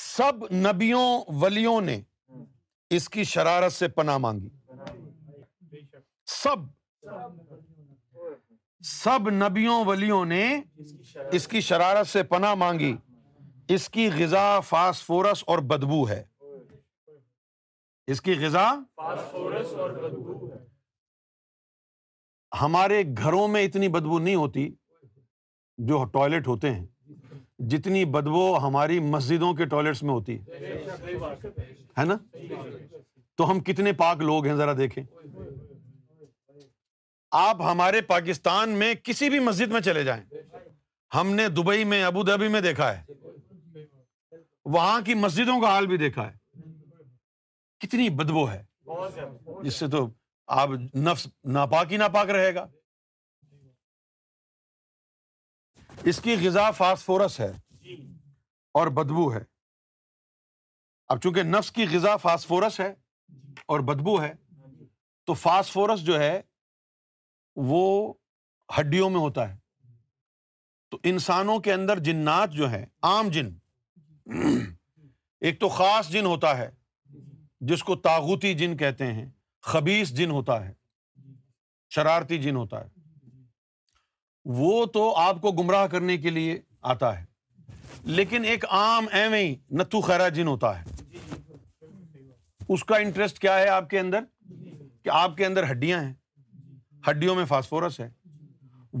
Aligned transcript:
سب 0.00 0.46
نبیوں 0.66 1.06
ولیوں 1.42 1.80
نے 1.90 2.00
اس 2.96 3.08
کی 3.08 3.24
شرارت 3.34 3.72
سے 3.72 3.88
پناہ 4.00 4.18
مانگی 4.28 4.48
سب 6.32 6.62
سب 8.92 9.28
نبیوں 9.32 9.84
ولیوں 9.84 10.24
نے 10.26 10.44
اس 11.36 11.46
کی 11.48 11.60
شرارت 11.66 12.06
سے 12.08 12.22
پناہ 12.32 12.54
مانگی 12.54 12.94
اس 13.74 13.88
کی 13.90 14.08
غذا 14.18 14.48
فاس 14.68 15.02
فورس 15.04 15.42
اور 15.52 15.58
بدبو 15.72 16.08
ہے 16.08 16.22
اس 18.14 18.20
کی 18.22 18.34
غذا 18.44 18.64
ہمارے 22.60 23.02
گھروں 23.22 23.46
میں 23.48 23.62
اتنی 23.64 23.88
بدبو 23.96 24.18
نہیں 24.18 24.34
ہوتی 24.34 24.68
جو 25.88 26.04
ٹوائلٹ 26.12 26.46
ہوتے 26.48 26.70
ہیں 26.74 26.86
جتنی 27.70 28.04
بدبو 28.14 28.44
ہماری 28.66 28.98
مسجدوں 29.12 29.52
کے 29.54 29.64
ٹوائلٹس 29.74 30.02
میں 30.02 30.14
ہوتی 30.14 30.38
ہے 31.98 32.04
نا 32.04 32.16
تو 33.38 33.50
ہم 33.50 33.60
کتنے 33.62 33.92
پاک 33.92 34.20
لوگ 34.30 34.46
ہیں 34.46 34.54
ذرا 34.56 34.72
دیکھیں 34.78 35.02
آپ 37.38 37.60
ہمارے 37.70 38.00
پاکستان 38.10 38.70
میں 38.82 38.92
کسی 39.04 39.28
بھی 39.30 39.38
مسجد 39.46 39.70
میں 39.72 39.80
چلے 39.86 40.02
جائیں 40.04 40.22
ہم 41.14 41.32
نے 41.40 41.46
دبئی 41.56 41.82
میں 41.92 42.02
ابو 42.04 42.22
دھابی 42.28 42.46
میں 42.54 42.60
دیکھا 42.66 42.88
ہے 42.96 43.82
وہاں 44.76 45.00
کی 45.06 45.14
مسجدوں 45.24 45.60
کا 45.60 45.68
حال 45.72 45.86
بھی 45.90 45.96
دیکھا 46.04 46.26
ہے 46.30 46.62
کتنی 47.84 48.08
بدبو 48.22 48.48
ہے 48.50 48.62
اس 49.66 49.74
سے 49.82 49.88
تو 49.96 50.06
آپ 50.62 50.70
نفس 51.08 51.26
ناپاک 51.58 51.92
ہی 51.92 51.96
ناپاک 52.04 52.30
رہے 52.38 52.54
گا 52.54 52.66
اس 56.12 56.20
کی 56.28 56.36
غذا 56.46 56.70
فاسفورس 56.80 57.38
ہے 57.40 57.50
اور 58.80 58.88
بدبو 59.02 59.32
ہے 59.34 59.42
اب 61.14 61.22
چونکہ 61.22 61.42
نفس 61.54 61.70
کی 61.78 61.86
غذا 61.92 62.16
فاسفورس 62.26 62.80
ہے 62.80 62.92
اور 63.74 63.80
بدبو 63.92 64.20
ہے 64.22 64.32
تو 65.26 65.34
فاسفورس 65.46 66.00
جو 66.12 66.18
ہے 66.20 66.34
وہ 67.56 68.12
ہڈیوں 68.78 69.08
میں 69.10 69.20
ہوتا 69.20 69.48
ہے 69.48 69.56
تو 70.90 70.98
انسانوں 71.10 71.58
کے 71.60 71.72
اندر 71.72 71.98
جنات 72.04 72.50
جو 72.52 72.70
ہیں 72.70 72.84
عام 73.10 73.28
جن 73.36 73.48
ایک 75.46 75.60
تو 75.60 75.68
خاص 75.68 76.08
جن 76.10 76.26
ہوتا 76.26 76.56
ہے 76.58 76.68
جس 77.68 77.82
کو 77.84 77.96
تاغوتی 78.06 78.52
جن 78.54 78.76
کہتے 78.76 79.12
ہیں 79.12 79.24
خبیص 79.72 80.12
جن 80.14 80.30
ہوتا 80.30 80.64
ہے 80.64 80.72
شرارتی 81.94 82.38
جن 82.42 82.56
ہوتا 82.56 82.80
ہے 82.84 82.94
وہ 84.58 84.84
تو 84.94 85.12
آپ 85.18 85.40
کو 85.42 85.52
گمراہ 85.62 85.86
کرنے 85.92 86.16
کے 86.18 86.30
لیے 86.30 86.58
آتا 86.94 87.18
ہے 87.20 87.24
لیکن 88.04 88.44
ایک 88.44 88.64
عام 88.78 89.06
ہی 89.32 89.54
نتھو 89.78 90.00
خیرا 90.00 90.28
جن 90.36 90.46
ہوتا 90.48 90.78
ہے 90.80 90.84
اس 92.74 92.84
کا 92.84 92.96
انٹرسٹ 92.96 93.38
کیا 93.38 93.58
ہے 93.58 93.68
آپ 93.68 93.90
کے 93.90 93.98
اندر 93.98 94.24
کہ 95.04 95.10
آپ 95.14 95.36
کے 95.36 95.46
اندر 95.46 95.70
ہڈیاں 95.70 96.02
ہیں 96.04 96.12
ہڈیوں 97.08 97.34
میں 97.34 97.44
فاسفورس 97.48 97.98
ہے 98.00 98.08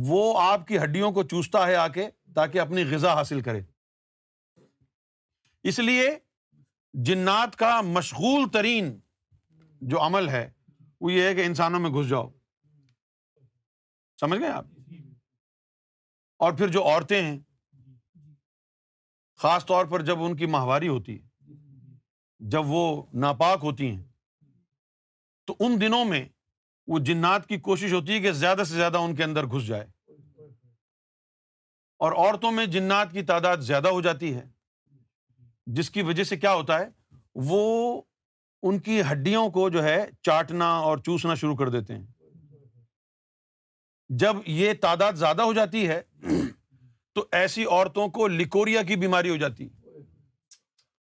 وہ 0.08 0.22
آپ 0.40 0.66
کی 0.66 0.78
ہڈیوں 0.82 1.10
کو 1.12 1.22
چوستا 1.30 1.66
ہے 1.66 1.74
آ 1.76 1.86
کے 1.96 2.06
تاکہ 2.34 2.60
اپنی 2.60 2.82
غذا 2.90 3.14
حاصل 3.14 3.40
کرے 3.40 3.60
اس 5.70 5.78
لیے 5.78 6.10
جنات 7.06 7.56
کا 7.62 7.80
مشغول 7.86 8.48
ترین 8.52 8.98
جو 9.92 10.02
عمل 10.02 10.28
ہے 10.28 10.48
وہ 11.00 11.12
یہ 11.12 11.22
ہے 11.28 11.34
کہ 11.34 11.44
انسانوں 11.46 11.80
میں 11.80 11.90
گھس 11.90 12.08
جاؤ 12.08 12.28
سمجھ 14.20 14.38
گئے 14.40 14.48
آپ 14.48 14.66
اور 16.44 16.52
پھر 16.58 16.68
جو 16.76 16.84
عورتیں 16.88 17.20
ہیں 17.20 17.36
خاص 19.42 19.66
طور 19.66 19.84
پر 19.86 20.02
جب 20.10 20.22
ان 20.24 20.36
کی 20.36 20.46
ماہواری 20.54 20.88
ہوتی 20.88 21.18
جب 22.54 22.70
وہ 22.76 22.84
ناپاک 23.24 23.60
ہوتی 23.64 23.90
ہیں 23.90 24.02
تو 25.46 25.54
ان 25.66 25.80
دنوں 25.80 26.04
میں 26.14 26.24
وہ 26.88 26.98
جنات 27.06 27.46
کی 27.46 27.56
کوشش 27.68 27.92
ہوتی 27.92 28.12
ہے 28.12 28.18
کہ 28.20 28.32
زیادہ 28.32 28.62
سے 28.68 28.74
زیادہ 28.74 28.98
ان 29.04 29.14
کے 29.14 29.24
اندر 29.24 29.46
گھس 29.52 29.66
جائے 29.66 29.84
اور 32.04 32.12
عورتوں 32.12 32.50
میں 32.52 32.66
جنات 32.76 33.12
کی 33.12 33.22
تعداد 33.30 33.56
زیادہ 33.70 33.88
ہو 33.88 34.00
جاتی 34.02 34.34
ہے 34.34 34.42
جس 35.76 35.90
کی 35.90 36.02
وجہ 36.08 36.24
سے 36.24 36.36
کیا 36.36 36.52
ہوتا 36.54 36.78
ہے 36.80 36.86
وہ 37.48 38.02
ان 38.68 38.78
کی 38.86 39.00
ہڈیوں 39.10 39.48
کو 39.50 39.68
جو 39.70 39.82
ہے 39.82 39.96
چاٹنا 40.24 40.68
اور 40.88 40.98
چوسنا 41.06 41.34
شروع 41.40 41.56
کر 41.56 41.68
دیتے 41.70 41.94
ہیں 41.94 42.04
جب 44.22 44.36
یہ 44.46 44.72
تعداد 44.82 45.12
زیادہ 45.24 45.42
ہو 45.42 45.52
جاتی 45.52 45.86
ہے 45.88 46.00
تو 47.14 47.24
ایسی 47.38 47.64
عورتوں 47.64 48.06
کو 48.18 48.26
لیکوریا 48.28 48.82
کی 48.88 48.96
بیماری 49.02 49.30
ہو 49.30 49.36
جاتی 49.36 49.68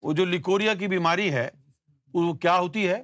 وہ 0.04 0.14
جو 0.14 0.26
لیکوریا 0.26 0.74
کی 0.80 0.88
بیماری 0.88 1.32
ہے 1.34 1.48
وہ 2.14 2.34
کیا 2.46 2.58
ہوتی 2.60 2.88
ہے 2.88 3.02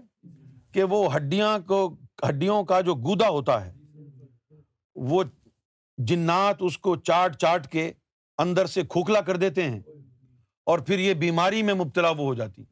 کہ 0.74 0.84
وہ 0.94 1.16
ہڈیاں 1.16 1.58
کو 1.68 1.88
ہڈیوں 2.28 2.64
کا 2.66 2.80
جو 2.90 2.96
گودا 3.06 3.28
ہوتا 3.30 3.64
ہے 3.66 3.72
وہ 5.10 5.24
جنات 6.08 6.58
اس 6.68 6.78
کو 6.88 6.96
چاٹ 7.10 7.38
چاٹ 7.42 7.68
کے 7.72 7.92
اندر 8.44 8.66
سے 8.74 8.84
کھوکھلا 8.90 9.22
کر 9.28 9.38
دیتے 9.38 9.70
ہیں 9.70 9.80
اور 10.72 10.80
پھر 10.88 11.00
یہ 11.00 11.14
بیماری 11.24 11.62
میں 11.68 11.74
مبتلا 11.74 12.10
وہ 12.10 12.26
ہو 12.26 12.34
جاتی 12.36 12.64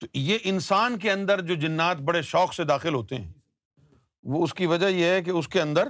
تو 0.00 0.06
یہ 0.18 0.38
انسان 0.50 0.98
کے 0.98 1.10
اندر 1.12 1.40
جو 1.48 1.54
جنات 1.66 1.96
بڑے 2.10 2.22
شوق 2.32 2.54
سے 2.54 2.64
داخل 2.64 2.94
ہوتے 2.94 3.16
ہیں 3.18 3.32
وہ 4.34 4.42
اس 4.44 4.54
کی 4.54 4.66
وجہ 4.66 4.86
یہ 4.88 5.10
ہے 5.10 5.22
کہ 5.22 5.30
اس 5.30 5.48
کے 5.48 5.60
اندر 5.60 5.88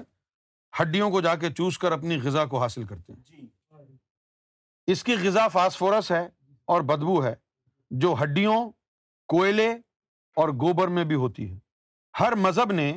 ہڈیوں 0.80 1.10
کو 1.10 1.20
جا 1.20 1.34
کے 1.36 1.50
چوس 1.56 1.78
کر 1.78 1.92
اپنی 1.92 2.16
غذا 2.24 2.44
کو 2.52 2.58
حاصل 2.62 2.84
کرتے 2.86 3.12
ہیں 3.12 3.46
اس 4.92 5.02
کی 5.04 5.14
غذا 5.22 5.46
فاسفورس 5.54 6.10
ہے 6.10 6.26
اور 6.74 6.82
بدبو 6.90 7.22
ہے 7.24 7.34
جو 8.04 8.14
ہڈیوں 8.22 8.56
کوئلے 9.28 9.68
اور 10.38 10.48
گوبر 10.60 10.88
میں 10.96 11.04
بھی 11.04 11.14
ہوتی 11.24 11.50
ہے 11.50 11.58
ہر 12.20 12.34
مذہب 12.46 12.72
نے 12.72 12.92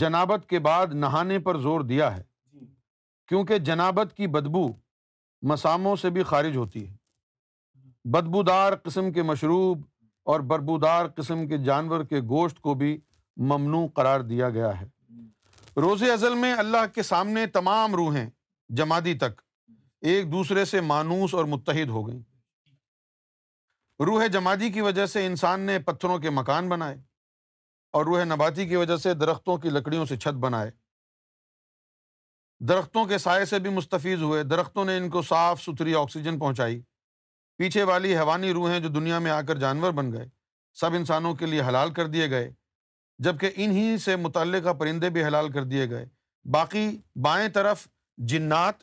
جنابت 0.00 0.48
کے 0.48 0.58
بعد 0.68 0.86
نہانے 1.04 1.38
پر 1.46 1.58
زور 1.60 1.80
دیا 1.90 2.16
ہے 2.16 2.22
جی۔ 2.52 2.66
کیونکہ 3.28 3.58
جنابت 3.68 4.14
کی 4.16 4.26
بدبو 4.34 4.66
مساموں 5.50 5.94
سے 5.96 6.10
بھی 6.10 6.22
خارج 6.32 6.56
ہوتی 6.56 6.86
ہے 6.88 6.96
بدبودار 8.14 8.72
قسم 8.84 9.10
کے 9.12 9.22
مشروب 9.22 9.82
اور 10.32 10.40
بربودار 10.52 11.06
قسم 11.16 11.46
کے 11.48 11.56
جانور 11.64 12.04
کے 12.10 12.20
گوشت 12.28 12.60
کو 12.60 12.74
بھی 12.82 12.96
ممنوع 13.50 13.86
قرار 13.96 14.20
دیا 14.30 14.48
گیا 14.50 14.80
ہے 14.80 14.86
روز 15.80 16.02
ازل 16.12 16.34
میں 16.34 16.52
اللہ 16.58 16.84
کے 16.94 17.02
سامنے 17.02 17.46
تمام 17.56 17.94
روحیں 17.96 18.26
جمادی 18.78 19.14
تک 19.18 19.40
ایک 20.10 20.30
دوسرے 20.32 20.64
سے 20.72 20.80
مانوس 20.92 21.34
اور 21.34 21.44
متحد 21.52 21.88
ہو 21.90 22.06
گئیں 22.08 22.20
روح 24.06 24.26
جمادی 24.32 24.68
کی 24.72 24.80
وجہ 24.80 25.04
سے 25.12 25.24
انسان 25.26 25.60
نے 25.66 25.78
پتھروں 25.86 26.18
کے 26.20 26.30
مکان 26.30 26.68
بنائے 26.68 26.96
اور 27.92 28.04
روح 28.06 28.24
نباتی 28.24 28.66
کی 28.68 28.76
وجہ 28.76 28.96
سے 29.02 29.14
درختوں 29.14 29.56
کی 29.58 29.70
لکڑیوں 29.70 30.04
سے 30.06 30.16
چھت 30.16 30.34
بنائے 30.44 30.70
درختوں 32.68 33.04
کے 33.06 33.18
سائے 33.18 33.44
سے 33.44 33.58
بھی 33.64 33.70
مستفیض 33.70 34.22
ہوئے 34.22 34.42
درختوں 34.42 34.84
نے 34.84 34.96
ان 34.98 35.08
کو 35.10 35.22
صاف 35.22 35.62
ستھری 35.62 35.94
آکسیجن 36.00 36.38
پہنچائی 36.38 36.80
پیچھے 37.58 37.82
والی 37.90 38.16
حیوانی 38.16 38.52
روحیں 38.54 38.78
جو 38.80 38.88
دنیا 38.88 39.18
میں 39.26 39.30
آ 39.30 39.40
کر 39.48 39.58
جانور 39.58 39.92
بن 39.92 40.12
گئے 40.12 40.26
سب 40.80 40.94
انسانوں 40.94 41.34
کے 41.36 41.46
لیے 41.46 41.62
حلال 41.68 41.92
کر 41.94 42.06
دیے 42.16 42.30
گئے 42.30 42.50
جب 43.24 43.40
کہ 43.40 43.50
انہیں 43.54 43.96
سے 44.04 44.16
متعلقہ 44.16 44.72
پرندے 44.80 45.10
بھی 45.10 45.24
حلال 45.24 45.50
کر 45.52 45.64
دیے 45.72 45.88
گئے 45.90 46.04
باقی 46.54 46.86
بائیں 47.24 47.48
طرف 47.54 47.86
جنات 48.32 48.82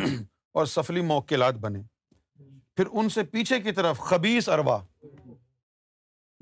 اور 0.54 0.66
سفلی 0.78 1.00
موکلات 1.12 1.54
بنے 1.60 1.82
پھر 2.76 2.86
ان 2.92 3.08
سے 3.08 3.22
پیچھے 3.32 3.58
کی 3.60 3.72
طرف 3.72 3.98
خبیص 4.08 4.48
اروا 4.48 4.78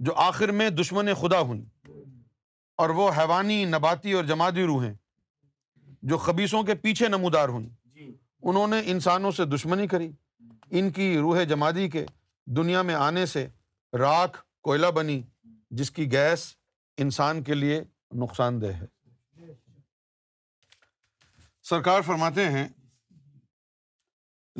جو 0.06 0.14
آخر 0.20 0.48
میں 0.60 0.68
دشمن 0.70 1.12
خدا 1.20 1.38
ہونی 1.40 1.64
اور 2.82 2.90
وہ 2.98 3.10
حیوانی 3.18 3.64
نباتی 3.76 4.12
اور 4.12 4.24
جماعتی 4.30 4.62
روحیں 4.66 4.92
جو 6.12 6.16
خبیصوں 6.24 6.62
کے 6.70 6.74
پیچھے 6.84 7.08
نمودار 7.08 7.48
ہونی 7.48 7.68
جی۔ 7.94 8.10
انہوں 8.50 8.66
نے 8.68 8.80
انسانوں 8.92 9.30
سے 9.36 9.44
دشمنی 9.52 9.86
کری 9.88 10.10
ان 10.78 10.90
کی 10.96 11.16
روح 11.18 11.42
جمادی 11.48 11.88
کے 11.90 12.04
دنیا 12.56 12.82
میں 12.88 12.94
آنے 12.94 13.24
سے 13.34 13.46
راکھ 13.98 14.38
کوئلہ 14.64 14.86
بنی 14.94 15.20
جس 15.78 15.90
کی 15.90 16.10
گیس 16.12 16.52
انسان 17.06 17.42
کے 17.44 17.54
لیے 17.54 17.82
نقصان 18.22 18.60
دہ 18.60 18.72
ہے 18.80 18.86
سرکار 21.70 22.00
فرماتے 22.06 22.48
ہیں 22.50 22.66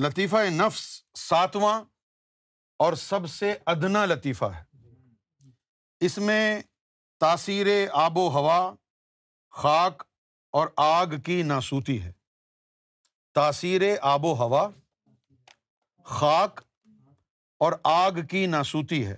لطیفہ 0.02 0.36
نفس 0.52 0.82
ساتواں 1.18 1.80
اور 2.84 2.92
سب 3.00 3.28
سے 3.30 3.52
ادنا 3.72 4.04
لطیفہ 4.06 4.44
ہے 4.54 4.62
اس 6.06 6.16
میں 6.18 6.40
تاثیر 7.20 7.66
آب 8.04 8.16
و 8.18 8.26
ہوا 8.36 8.56
خاک 9.62 10.02
اور 10.58 10.68
آگ 10.84 11.16
کی 11.24 11.40
ناسوتی 11.46 12.00
ہے 12.02 12.10
تاثیر 13.34 13.82
آب 14.12 14.24
و 14.24 14.32
ہوا 14.42 14.68
خاک 16.16 16.60
اور 17.64 17.72
آگ 17.92 18.20
کی 18.30 18.44
ناسوتی 18.46 19.06
ہے 19.06 19.16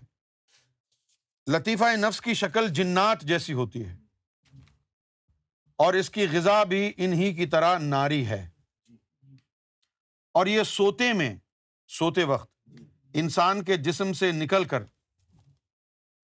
لطیفہ 1.53 1.85
نفس 2.03 2.21
کی 2.21 2.35
شکل 2.43 2.69
جنات 2.75 3.21
جیسی 3.33 3.53
ہوتی 3.55 3.85
ہے 3.87 3.97
اور 5.85 5.95
اس 5.95 6.11
کی 6.11 6.27
غذا 6.33 6.63
بھی 6.75 6.91
انہی 6.97 7.33
کی 7.35 7.47
طرح 7.55 7.79
ناری 7.81 8.27
ہے 8.27 8.47
اور 10.39 10.47
یہ 10.47 10.63
سوتے 10.69 11.13
میں 11.19 11.35
سوتے 11.99 12.25
وقت 12.31 12.49
انسان 13.21 13.63
کے 13.65 13.77
جسم 13.85 14.13
سے 14.19 14.31
نکل 14.41 14.65
کر 14.73 14.83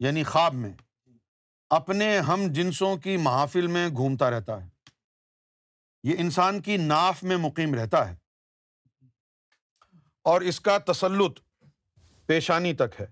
یعنی 0.05 0.23
خواب 0.33 0.55
میں 0.65 0.73
اپنے 1.77 2.09
ہم 2.29 2.45
جنسوں 2.55 2.95
کی 3.07 3.17
محافل 3.27 3.67
میں 3.77 3.87
گھومتا 3.89 4.29
رہتا 4.31 4.61
ہے 4.63 4.69
یہ 6.09 6.17
انسان 6.25 6.61
کی 6.67 6.77
ناف 6.77 7.23
میں 7.31 7.37
مقیم 7.47 7.75
رہتا 7.75 8.07
ہے 8.11 8.15
اور 10.33 10.41
اس 10.53 10.61
کا 10.67 10.77
تسلط 10.93 11.39
پیشانی 12.27 12.73
تک 12.83 13.01
ہے 13.01 13.07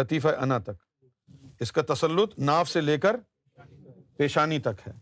لطیفہ 0.00 0.36
انا 0.46 0.58
تک 0.68 1.62
اس 1.66 1.72
کا 1.78 1.82
تسلط 1.94 2.38
ناف 2.52 2.68
سے 2.70 2.80
لے 2.80 2.96
کر 3.06 3.16
پیشانی 4.18 4.58
تک 4.68 4.86
ہے 4.86 4.92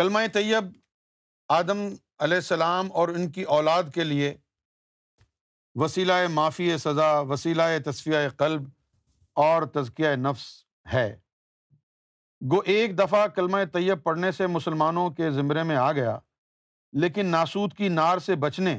کلمہ 0.00 0.26
طیب 0.34 0.72
آدم 1.60 1.88
علیہ 2.24 2.36
السلام 2.36 2.88
اور 3.00 3.08
ان 3.08 3.28
کی 3.32 3.42
اولاد 3.56 3.84
کے 3.94 4.04
لیے 4.04 4.32
وسیلہ 5.82 6.12
معافی 6.32 6.76
سزا 6.84 7.10
وسیلہ 7.30 7.62
تصفیہ 7.86 8.18
قلب 8.38 8.64
اور 9.46 9.62
تزکیہ 9.74 10.14
نفس 10.28 10.44
ہے 10.92 11.08
گو 12.52 12.60
ایک 12.74 12.98
دفعہ 12.98 13.26
کلمہ 13.36 13.58
طیب 13.72 14.02
پڑھنے 14.04 14.30
سے 14.38 14.46
مسلمانوں 14.46 15.08
کے 15.18 15.30
زمرے 15.30 15.62
میں 15.70 15.76
آ 15.76 15.90
گیا 15.98 16.18
لیکن 17.02 17.26
ناسود 17.26 17.72
کی 17.76 17.88
نار 17.88 18.18
سے 18.26 18.34
بچنے 18.46 18.78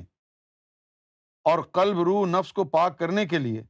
اور 1.52 1.60
قلب 1.80 2.00
روح 2.08 2.26
نفس 2.30 2.54
کو 2.54 2.64
پاک 2.78 2.98
کرنے 3.00 3.26
کے 3.34 3.38
لیے 3.40 3.64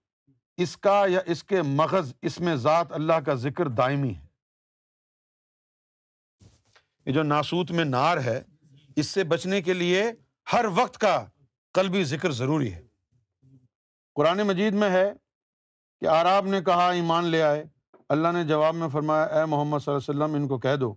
اس 0.64 0.78
کا 0.86 1.02
یا 1.10 1.20
اس 1.34 1.44
کے 1.44 1.62
مغز 1.78 2.14
اس 2.30 2.40
میں 2.46 2.56
ذات 2.68 2.92
اللہ 3.00 3.20
کا 3.26 3.34
ذکر 3.46 3.68
دائمی 3.82 4.14
ہے 4.16 4.26
یہ 7.06 7.12
جو 7.14 7.24
ناسوت 7.24 7.72
میں 7.72 7.86
نار 7.86 8.18
ہے 8.26 8.42
اس 9.00 9.08
سے 9.16 9.24
بچنے 9.32 9.62
کے 9.62 9.74
لیے 9.74 10.04
ہر 10.52 10.66
وقت 10.76 10.98
کا 11.02 11.16
قلبی 11.78 12.04
ذکر 12.12 12.32
ضروری 12.38 12.72
ہے 12.74 12.80
قرآن 14.16 14.42
مجید 14.50 14.74
میں 14.84 14.90
ہے 14.90 15.06
کہ 16.02 16.08
آراب 16.20 16.46
نے 16.54 16.62
کہا 16.70 16.88
ایمان 17.00 17.26
لے 17.34 17.42
آئے 17.50 17.64
اللہ 18.16 18.32
نے 18.34 18.44
جواب 18.52 18.76
میں 18.76 18.88
فرمایا 18.94 19.24
اے 19.24 19.46
محمد 19.52 19.80
صلی 19.84 19.92
اللہ 19.94 20.08
علیہ 20.12 20.12
وسلم 20.12 20.36
ان 20.42 20.48
کو 20.48 20.58
کہہ 20.66 20.76
دو 20.86 20.94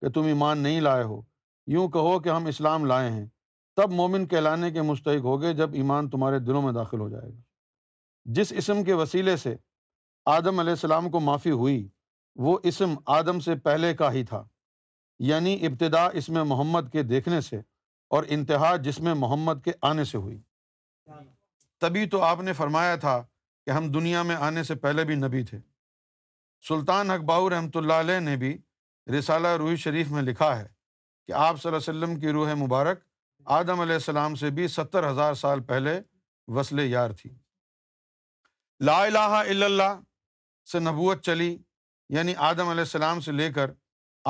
کہ 0.00 0.08
تم 0.14 0.24
ایمان 0.32 0.58
نہیں 0.68 0.80
لائے 0.80 1.04
ہو 1.12 1.20
یوں 1.74 1.88
کہو 1.98 2.18
کہ 2.24 2.28
ہم 2.28 2.46
اسلام 2.52 2.84
لائے 2.86 3.10
ہیں 3.10 3.26
تب 3.76 3.92
مومن 4.00 4.26
کہلانے 4.28 4.70
کے 4.72 4.82
مستحق 4.90 5.24
ہوگے 5.32 5.52
جب 5.62 5.74
ایمان 5.82 6.08
تمہارے 6.10 6.38
دلوں 6.46 6.62
میں 6.62 6.72
داخل 6.82 7.00
ہو 7.00 7.08
جائے 7.08 7.28
گا 7.30 8.32
جس 8.40 8.52
اسم 8.62 8.82
کے 8.84 8.94
وسیلے 9.02 9.36
سے 9.46 9.54
آدم 10.36 10.58
علیہ 10.60 10.72
السلام 10.78 11.10
کو 11.10 11.20
معافی 11.30 11.50
ہوئی 11.62 11.80
وہ 12.46 12.58
اسم 12.72 12.94
آدم 13.20 13.40
سے 13.46 13.54
پہلے 13.68 13.94
کا 14.02 14.12
ہی 14.12 14.24
تھا 14.32 14.44
یعنی 15.26 15.54
ابتدا 15.66 16.06
اس 16.20 16.28
میں 16.34 16.42
محمد 16.44 16.90
کے 16.92 17.02
دیکھنے 17.02 17.40
سے 17.40 17.60
اور 18.16 18.24
انتہا 18.36 18.74
جس 18.82 19.00
میں 19.06 19.14
محمد 19.14 19.64
کے 19.64 19.72
آنے 19.90 20.04
سے 20.04 20.18
ہوئی 20.18 20.38
تبھی 21.80 22.06
تو 22.10 22.22
آپ 22.24 22.40
نے 22.42 22.52
فرمایا 22.52 22.94
تھا 23.04 23.20
کہ 23.66 23.70
ہم 23.70 23.90
دنیا 23.92 24.22
میں 24.22 24.36
آنے 24.46 24.62
سے 24.64 24.74
پہلے 24.84 25.04
بھی 25.04 25.14
نبی 25.14 25.42
تھے 25.44 25.58
سلطان 26.68 27.10
اکبا 27.10 27.38
رحمۃ 27.56 27.76
اللہ 27.80 28.00
علیہ 28.04 28.20
نے 28.20 28.36
بھی 28.36 28.56
رسالہ 29.18 29.48
روح 29.58 29.74
شریف 29.84 30.10
میں 30.12 30.22
لکھا 30.22 30.58
ہے 30.58 30.64
کہ 31.26 31.32
آپ 31.32 31.60
صلی 31.60 31.68
اللہ 31.72 31.88
علیہ 31.90 31.98
وسلم 31.98 32.18
کی 32.20 32.30
روح 32.38 32.54
مبارک 32.64 32.98
آدم 33.58 33.80
علیہ 33.80 33.94
السلام 33.94 34.34
سے 34.34 34.50
بھی 34.56 34.66
ستر 34.68 35.10
ہزار 35.10 35.34
سال 35.42 35.62
پہلے 35.64 36.00
وصل 36.56 36.80
یار 36.80 37.10
تھی 37.20 37.30
لا 38.84 39.02
الہ 39.04 39.18
الا 39.18 39.64
اللہ 39.66 40.00
سے 40.72 40.78
نبوت 40.78 41.22
چلی 41.24 41.56
یعنی 42.16 42.34
آدم 42.50 42.68
علیہ 42.68 42.80
السلام 42.80 43.20
سے 43.20 43.32
لے 43.32 43.52
کر 43.52 43.70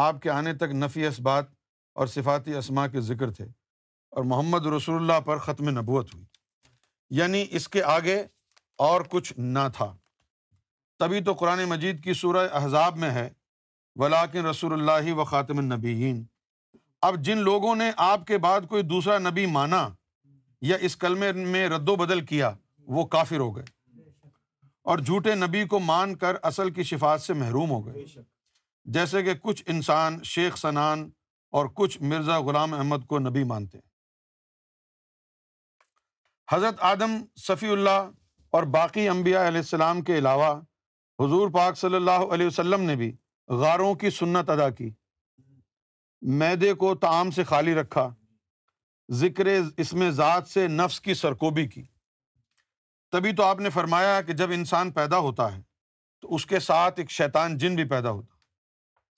آپ 0.01 0.17
کے 0.23 0.31
آنے 0.31 0.53
تک 0.55 0.73
نفی 0.81 1.05
اسبات 1.07 1.45
اور 2.01 2.07
صفاتی 2.11 2.55
اسما 2.57 2.87
کے 2.89 3.01
ذکر 3.07 3.31
تھے 3.39 3.45
اور 4.17 4.25
محمد 4.33 4.67
رسول 4.75 4.97
اللہ 4.97 5.21
پر 5.27 5.39
ختم 5.47 5.69
نبوت 5.79 6.15
ہوئی 6.15 6.25
یعنی 7.19 7.45
اس 7.61 7.69
کے 7.77 7.83
آگے 7.95 8.17
اور 8.89 9.01
کچھ 9.15 9.33
نہ 9.57 9.67
تھا 9.77 9.93
تبھی 10.99 11.21
تو 11.29 11.33
قرآن 11.43 11.65
مجید 11.73 12.03
کی 12.05 12.15
سورہ 12.21 12.47
احزاب 12.61 12.97
میں 13.05 13.11
ہے 13.19 13.29
ولاکن 14.05 14.47
رسول 14.51 14.73
اللہ 14.79 15.13
و 15.15 15.25
خاطم 15.33 15.59
النبی 15.65 16.13
اب 17.11 17.21
جن 17.29 17.39
لوگوں 17.51 17.75
نے 17.83 17.91
آپ 18.13 18.27
کے 18.31 18.39
بعد 18.49 18.69
کوئی 18.75 18.83
دوسرا 18.93 19.19
نبی 19.29 19.47
مانا 19.59 19.87
یا 20.71 20.77
اس 20.89 20.97
کلمے 21.05 21.33
میں 21.57 21.69
رد 21.77 21.89
و 21.89 21.97
بدل 22.07 22.25
کیا 22.33 22.53
وہ 22.99 23.07
کافر 23.19 23.41
ہو 23.47 23.55
گئے 23.57 24.11
اور 24.93 24.99
جھوٹے 25.07 25.35
نبی 25.47 25.65
کو 25.75 25.79
مان 25.93 26.17
کر 26.25 26.37
اصل 26.53 26.71
کی 26.79 26.83
شفات 26.95 27.21
سے 27.31 27.41
محروم 27.45 27.71
ہو 27.79 27.87
گئے 27.87 28.05
جیسے 28.95 29.23
کہ 29.23 29.33
کچھ 29.43 29.63
انسان 29.71 30.19
شیخ 30.25 30.57
سنان 30.57 31.09
اور 31.57 31.67
کچھ 31.77 31.97
مرزا 32.11 32.39
غلام 32.45 32.75
احمد 32.75 33.05
کو 33.09 33.19
نبی 33.19 33.43
مانتے 33.51 33.79
ہیں 33.79 33.87
حضرت 36.53 36.77
آدم 36.91 37.17
صفی 37.47 37.69
اللہ 37.73 38.09
اور 38.59 38.63
باقی 38.77 39.09
انبیاء 39.15 39.47
علیہ 39.49 39.61
السلام 39.65 40.01
کے 40.09 40.19
علاوہ 40.19 40.53
حضور 41.23 41.51
پاک 41.59 41.77
صلی 41.79 41.97
اللہ 41.97 42.33
علیہ 42.35 42.47
وسلم 42.47 42.83
نے 42.91 42.95
بھی 42.97 43.11
غاروں 43.63 43.95
کی 44.03 44.11
سنت 44.21 44.51
ادا 44.51 44.69
کی 44.79 44.91
میدے 46.43 46.73
کو 46.85 46.95
تعام 47.05 47.31
سے 47.31 47.45
خالی 47.53 47.75
رکھا 47.75 48.09
ذکر 49.25 49.47
اس 49.85 49.93
میں 50.03 50.11
ذات 50.23 50.49
سے 50.49 50.67
نفس 50.79 51.01
کی 51.01 51.15
سرکوبی 51.23 51.67
کی 51.75 51.83
تبھی 53.13 53.33
تو 53.37 53.43
آپ 53.43 53.61
نے 53.67 53.71
فرمایا 53.77 54.21
کہ 54.27 54.33
جب 54.43 54.51
انسان 54.55 54.93
پیدا 54.93 55.19
ہوتا 55.29 55.53
ہے 55.57 55.61
تو 56.23 56.35
اس 56.35 56.47
کے 56.47 56.59
ساتھ 56.71 56.99
ایک 57.01 57.11
شیطان 57.21 57.59
جن 57.59 57.77
بھی 57.77 57.85
پیدا 57.95 58.11
ہوتا 58.11 58.37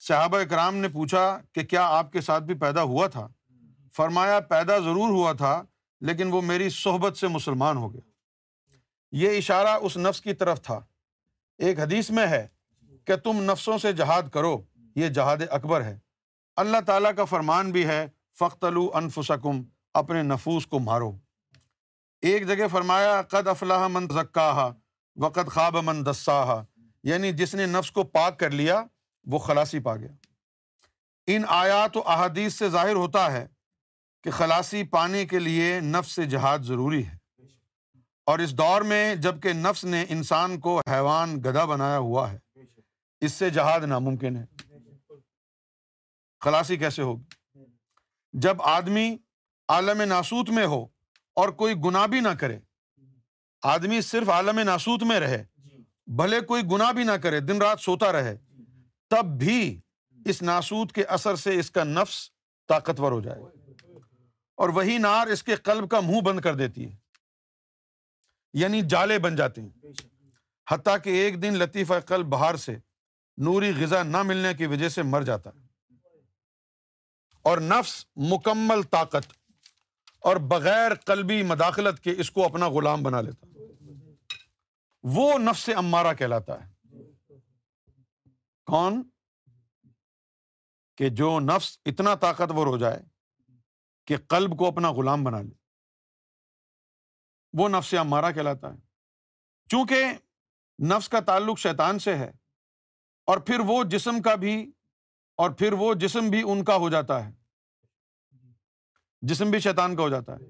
صحابہ 0.07 0.37
اکرام 0.41 0.75
نے 0.75 0.87
پوچھا 0.93 1.25
کہ 1.53 1.63
کیا 1.71 1.81
آپ 1.97 2.11
کے 2.13 2.21
ساتھ 2.21 2.43
بھی 2.43 2.53
پیدا 2.59 2.83
ہوا 2.91 3.07
تھا 3.15 3.27
فرمایا 3.95 4.39
پیدا 4.49 4.77
ضرور 4.85 5.09
ہوا 5.13 5.31
تھا 5.41 5.51
لیکن 6.09 6.31
وہ 6.33 6.41
میری 6.41 6.69
صحبت 6.77 7.17
سے 7.17 7.27
مسلمان 7.27 7.77
ہو 7.77 7.93
گیا 7.93 8.01
یہ 9.23 9.37
اشارہ 9.37 9.77
اس 9.85 9.97
نفس 9.97 10.21
کی 10.21 10.33
طرف 10.41 10.61
تھا 10.61 10.79
ایک 11.65 11.79
حدیث 11.79 12.09
میں 12.17 12.25
ہے 12.27 12.45
کہ 13.07 13.15
تم 13.23 13.41
نفسوں 13.51 13.77
سے 13.77 13.91
جہاد 13.99 14.29
کرو 14.33 14.55
یہ 14.95 15.07
جہاد 15.19 15.37
اکبر 15.59 15.83
ہے 15.83 15.97
اللہ 16.63 16.77
تعالیٰ 16.85 17.11
کا 17.17 17.25
فرمان 17.33 17.71
بھی 17.71 17.85
ہے 17.87 18.05
فخت 18.39 18.63
الو 18.65 18.89
انفسکم 18.97 19.61
اپنے 20.01 20.21
نفوس 20.23 20.65
کو 20.67 20.79
مارو 20.87 21.11
ایک 22.31 22.47
جگہ 22.47 22.67
فرمایا 22.71 23.21
قد 23.29 23.47
افلاح 23.53 23.87
من 23.93 24.07
زکاہا 24.19 24.69
وقت 25.21 25.51
خواب 25.53 25.75
من 25.83 26.05
دساہا 26.05 26.61
یعنی 27.09 27.31
جس 27.43 27.55
نے 27.55 27.65
نفس 27.65 27.91
کو 27.91 28.03
پاک 28.17 28.39
کر 28.39 28.49
لیا 28.61 28.81
وہ 29.29 29.39
خلاصی 29.39 29.79
پا 29.83 29.95
گیا 29.95 30.07
ان 31.35 31.41
آیات 31.59 31.97
و 31.97 32.01
احادیث 32.09 32.53
سے 32.59 32.69
ظاہر 32.69 32.95
ہوتا 32.95 33.31
ہے 33.31 33.45
کہ 34.23 34.31
خلاصی 34.37 34.83
پانے 34.91 35.25
کے 35.25 35.39
لیے 35.39 35.79
نفس 35.83 36.11
سے 36.15 36.25
جہاد 36.29 36.59
ضروری 36.67 37.05
ہے 37.05 37.17
اور 38.31 38.39
اس 38.39 38.51
دور 38.57 38.81
میں 38.91 39.03
جب 39.25 39.41
کہ 39.41 39.53
نفس 39.53 39.83
نے 39.85 40.03
انسان 40.09 40.59
کو 40.61 40.79
حیوان 40.89 41.35
گدھا 41.45 41.65
بنایا 41.65 41.97
ہوا 41.97 42.31
ہے 42.31 42.37
اس 43.25 43.33
سے 43.33 43.49
جہاد 43.57 43.81
ناممکن 43.87 44.35
ہے 44.37 44.45
خلاصی 46.43 46.77
کیسے 46.77 47.01
ہوگی 47.01 47.63
جب 48.43 48.61
آدمی 48.75 49.15
عالم 49.69 50.01
ناسوت 50.09 50.49
میں 50.49 50.65
ہو 50.65 50.85
اور 51.41 51.49
کوئی 51.59 51.73
گناہ 51.85 52.05
بھی 52.07 52.19
نہ 52.19 52.29
کرے 52.39 52.57
آدمی 53.73 53.99
صرف 54.01 54.29
عالم 54.29 54.59
ناسوت 54.65 55.03
میں 55.07 55.19
رہے 55.19 55.43
جی۔ 55.65 55.81
بھلے 56.17 56.39
کوئی 56.47 56.63
گنا 56.71 56.91
بھی 56.91 57.03
نہ 57.03 57.11
کرے 57.23 57.39
دن 57.39 57.61
رات 57.61 57.79
سوتا 57.81 58.11
رہے 58.13 58.35
تب 59.11 59.31
بھی 59.39 59.57
اس 60.31 60.41
ناسود 60.41 60.91
کے 60.97 61.03
اثر 61.15 61.35
سے 61.45 61.55
اس 61.59 61.69
کا 61.77 61.83
نفس 61.83 62.17
طاقتور 62.69 63.11
ہو 63.11 63.19
جائے 63.21 63.41
اور 64.63 64.69
وہی 64.77 64.97
نار 65.05 65.27
اس 65.35 65.43
کے 65.43 65.55
قلب 65.69 65.89
کا 65.91 65.99
منہ 66.09 66.21
بند 66.25 66.39
کر 66.47 66.55
دیتی 66.61 66.85
ہے 66.85 66.95
یعنی 68.59 68.81
جالے 68.93 69.17
بن 69.25 69.35
جاتے 69.35 69.61
ہیں 69.61 69.91
حتیٰ 70.71 70.95
کہ 71.03 71.09
ایک 71.23 71.41
دن 71.41 71.57
لطیفہ 71.63 71.99
قلب 72.07 72.25
باہر 72.35 72.55
سے 72.65 72.75
نوری 73.47 73.71
غذا 73.81 74.01
نہ 74.13 74.21
ملنے 74.31 74.53
کی 74.57 74.65
وجہ 74.73 74.89
سے 74.95 75.03
مر 75.13 75.21
جاتا 75.31 75.51
اور 77.49 77.57
نفس 77.75 77.93
مکمل 78.31 78.81
طاقت 78.97 79.31
اور 80.29 80.35
بغیر 80.55 80.93
قلبی 81.11 81.41
مداخلت 81.51 81.99
کے 82.03 82.13
اس 82.23 82.31
کو 82.31 82.45
اپنا 82.45 82.67
غلام 82.79 83.03
بنا 83.03 83.21
لیتا 83.29 83.47
وہ 85.15 85.37
نفس 85.47 85.69
امارا 85.83 86.13
کہلاتا 86.21 86.61
ہے 86.63 86.69
کون 88.71 89.01
کہ 90.97 91.07
جو 91.21 91.29
نفس 91.43 91.69
اتنا 91.91 92.13
طاقتور 92.23 92.67
ہو 92.67 92.77
جائے 92.83 92.99
کہ 94.07 94.17
قلب 94.33 94.57
کو 94.59 94.67
اپنا 94.67 94.91
غلام 94.99 95.23
بنا 95.23 95.41
لے 95.41 95.51
وہ 97.61 97.67
نفس 97.69 97.93
یا 97.93 98.01
ہمارا 98.01 98.29
کہلاتا 98.37 98.71
ہے 98.73 98.79
چونکہ 99.73 100.05
نفس 100.91 101.09
کا 101.15 101.19
تعلق 101.31 101.59
شیطان 101.59 101.99
سے 102.05 102.15
ہے 102.17 102.29
اور 103.31 103.37
پھر 103.49 103.59
وہ 103.71 103.83
جسم 103.95 104.21
کا 104.27 104.35
بھی 104.45 104.53
اور 105.43 105.49
پھر 105.61 105.73
وہ 105.83 105.93
جسم 106.05 106.29
بھی 106.35 106.41
ان 106.51 106.63
کا 106.71 106.75
ہو 106.83 106.89
جاتا 106.95 107.19
ہے 107.25 107.31
جسم 109.31 109.51
بھی 109.51 109.59
شیطان 109.67 109.95
کا 109.95 110.03
ہو 110.03 110.09
جاتا 110.15 110.35
ہے 110.39 110.49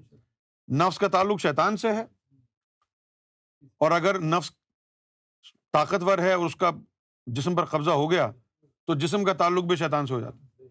نفس 0.84 0.98
کا 0.98 1.08
تعلق 1.18 1.40
شیطان 1.48 1.76
سے 1.84 1.92
ہے 1.98 2.04
اور 3.84 3.90
اگر 4.00 4.18
نفس 4.34 4.50
طاقتور 5.78 6.18
ہے 6.28 6.32
اس 6.46 6.56
کا 6.64 6.70
جسم 7.34 7.54
پر 7.56 7.64
قبضہ 7.70 7.90
ہو 7.90 8.10
گیا 8.10 8.30
تو 8.86 8.94
جسم 8.98 9.24
کا 9.24 9.32
تعلق 9.42 9.64
بھی 9.64 9.76
شیطان 9.76 10.06
سے 10.06 10.14
ہو 10.14 10.20
جاتا 10.20 10.68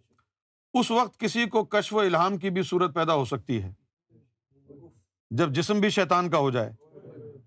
اس 0.79 0.89
وقت 0.91 1.19
کسی 1.19 1.45
کو 1.49 1.63
کشف 1.65 1.93
و 1.93 1.99
الہام 1.99 2.37
کی 2.37 2.49
بھی 2.49 2.63
صورت 2.63 2.93
پیدا 2.95 3.13
ہو 3.15 3.25
سکتی 3.25 3.61
ہے 3.63 3.71
جب 5.39 5.53
جسم 5.55 5.79
بھی 5.81 5.89
شیطان 5.89 6.29
کا 6.29 6.37
ہو 6.37 6.49
جائے 6.51 6.71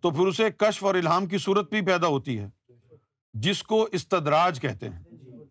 تو 0.02 0.10
پھر 0.10 0.26
اسے 0.26 0.48
کشف 0.58 0.84
اور 0.84 0.94
الہام 0.94 1.26
کی 1.28 1.38
صورت 1.38 1.70
بھی 1.70 1.80
پیدا 1.86 2.06
ہوتی 2.06 2.38
ہے 2.38 2.48
جس 3.46 3.62
کو 3.62 3.82
استدراج 3.92 4.60
کہتے 4.60 4.88
ہیں 4.88 5.42